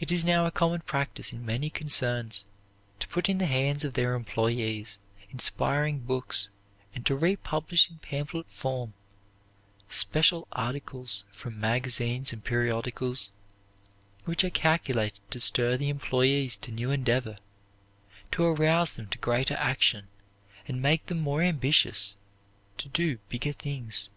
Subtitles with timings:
[0.00, 2.46] It is now a common practise in many concerns
[3.00, 4.98] to put in the hands of their employees
[5.30, 6.48] inspiring books
[6.94, 8.94] and to republish in pamphlet form
[9.90, 13.30] special articles from magazines and periodicals
[14.24, 17.36] which are calculated to stir the employees to new endeavor,
[18.32, 20.08] to arouse them to greater action
[20.66, 22.16] and make them more ambitious
[22.78, 24.08] to do bigger things.